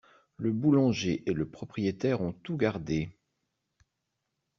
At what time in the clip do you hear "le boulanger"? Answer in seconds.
0.37-1.21